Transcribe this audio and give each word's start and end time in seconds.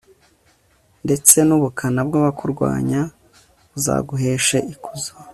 ndetse 1.05 1.35
n'ubukana 1.47 2.01
bw'abakurwanya 2.07 3.01
buzaguheshe 3.71 4.57
ikuzo 4.73 5.11